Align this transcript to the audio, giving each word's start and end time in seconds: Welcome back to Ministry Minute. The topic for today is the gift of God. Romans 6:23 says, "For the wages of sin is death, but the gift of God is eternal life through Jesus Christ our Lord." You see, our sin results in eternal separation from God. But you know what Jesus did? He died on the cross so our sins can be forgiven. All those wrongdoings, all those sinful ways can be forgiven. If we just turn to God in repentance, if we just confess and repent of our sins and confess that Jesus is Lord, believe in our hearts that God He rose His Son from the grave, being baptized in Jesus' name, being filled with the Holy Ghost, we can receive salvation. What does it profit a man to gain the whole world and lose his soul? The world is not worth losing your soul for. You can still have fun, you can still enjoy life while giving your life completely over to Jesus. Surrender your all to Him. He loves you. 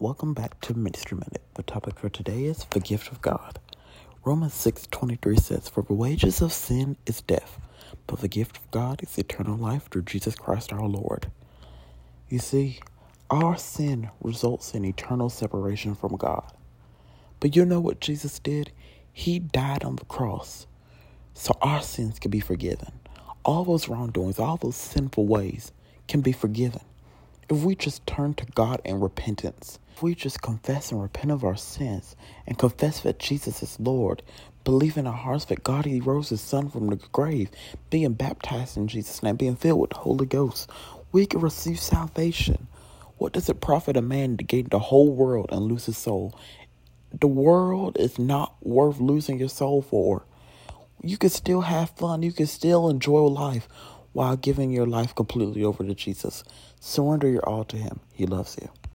Welcome 0.00 0.32
back 0.32 0.58
to 0.62 0.72
Ministry 0.72 1.18
Minute. 1.18 1.42
The 1.56 1.62
topic 1.62 1.98
for 1.98 2.08
today 2.08 2.44
is 2.44 2.64
the 2.70 2.80
gift 2.80 3.12
of 3.12 3.20
God. 3.20 3.58
Romans 4.24 4.54
6:23 4.54 5.36
says, 5.36 5.68
"For 5.68 5.82
the 5.82 5.92
wages 5.92 6.40
of 6.40 6.54
sin 6.54 6.96
is 7.04 7.20
death, 7.20 7.60
but 8.06 8.20
the 8.20 8.26
gift 8.26 8.56
of 8.56 8.70
God 8.70 9.02
is 9.02 9.18
eternal 9.18 9.58
life 9.58 9.90
through 9.90 10.04
Jesus 10.04 10.34
Christ 10.34 10.72
our 10.72 10.88
Lord." 10.88 11.30
You 12.30 12.38
see, 12.38 12.80
our 13.28 13.58
sin 13.58 14.08
results 14.22 14.74
in 14.74 14.86
eternal 14.86 15.28
separation 15.28 15.94
from 15.94 16.16
God. 16.16 16.50
But 17.38 17.54
you 17.54 17.66
know 17.66 17.80
what 17.80 18.00
Jesus 18.00 18.38
did? 18.38 18.72
He 19.12 19.38
died 19.38 19.84
on 19.84 19.96
the 19.96 20.06
cross 20.06 20.66
so 21.34 21.58
our 21.60 21.82
sins 21.82 22.18
can 22.18 22.30
be 22.30 22.40
forgiven. 22.40 23.00
All 23.44 23.66
those 23.66 23.86
wrongdoings, 23.86 24.38
all 24.38 24.56
those 24.56 24.76
sinful 24.76 25.26
ways 25.26 25.72
can 26.08 26.22
be 26.22 26.32
forgiven. 26.32 26.80
If 27.50 27.64
we 27.64 27.74
just 27.74 28.06
turn 28.06 28.34
to 28.34 28.46
God 28.46 28.80
in 28.84 29.00
repentance, 29.00 29.80
if 29.96 30.04
we 30.04 30.14
just 30.14 30.40
confess 30.40 30.92
and 30.92 31.02
repent 31.02 31.32
of 31.32 31.42
our 31.42 31.56
sins 31.56 32.14
and 32.46 32.56
confess 32.56 33.00
that 33.00 33.18
Jesus 33.18 33.60
is 33.60 33.80
Lord, 33.80 34.22
believe 34.62 34.96
in 34.96 35.08
our 35.08 35.12
hearts 35.12 35.46
that 35.46 35.64
God 35.64 35.84
He 35.84 35.98
rose 35.98 36.28
His 36.28 36.40
Son 36.40 36.70
from 36.70 36.86
the 36.86 36.96
grave, 37.10 37.50
being 37.90 38.12
baptized 38.12 38.76
in 38.76 38.86
Jesus' 38.86 39.20
name, 39.20 39.34
being 39.34 39.56
filled 39.56 39.80
with 39.80 39.90
the 39.90 39.96
Holy 39.96 40.26
Ghost, 40.26 40.70
we 41.10 41.26
can 41.26 41.40
receive 41.40 41.80
salvation. 41.80 42.68
What 43.18 43.32
does 43.32 43.48
it 43.48 43.60
profit 43.60 43.96
a 43.96 44.02
man 44.02 44.36
to 44.36 44.44
gain 44.44 44.68
the 44.70 44.78
whole 44.78 45.12
world 45.12 45.48
and 45.50 45.62
lose 45.62 45.86
his 45.86 45.98
soul? 45.98 46.38
The 47.12 47.26
world 47.26 47.96
is 47.98 48.16
not 48.16 48.54
worth 48.64 49.00
losing 49.00 49.40
your 49.40 49.48
soul 49.48 49.82
for. 49.82 50.24
You 51.02 51.16
can 51.16 51.30
still 51.30 51.62
have 51.62 51.90
fun, 51.90 52.22
you 52.22 52.30
can 52.30 52.46
still 52.46 52.88
enjoy 52.88 53.22
life 53.22 53.66
while 54.12 54.36
giving 54.36 54.70
your 54.70 54.86
life 54.86 55.14
completely 55.14 55.64
over 55.64 55.84
to 55.84 55.94
Jesus. 55.94 56.44
Surrender 56.80 57.28
your 57.28 57.48
all 57.48 57.64
to 57.64 57.76
Him. 57.76 58.00
He 58.12 58.26
loves 58.26 58.58
you. 58.60 58.70